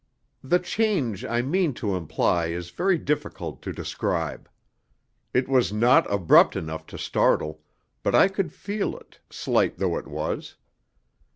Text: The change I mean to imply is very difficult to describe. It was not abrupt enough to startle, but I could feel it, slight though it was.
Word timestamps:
The 0.43 0.57
change 0.57 1.23
I 1.23 1.43
mean 1.43 1.75
to 1.75 1.95
imply 1.95 2.47
is 2.47 2.71
very 2.71 2.97
difficult 2.97 3.61
to 3.61 3.71
describe. 3.71 4.49
It 5.31 5.47
was 5.47 5.71
not 5.71 6.11
abrupt 6.11 6.55
enough 6.55 6.87
to 6.87 6.97
startle, 6.97 7.61
but 8.01 8.15
I 8.15 8.27
could 8.27 8.51
feel 8.51 8.97
it, 8.97 9.19
slight 9.29 9.77
though 9.77 9.99
it 9.99 10.07
was. 10.07 10.55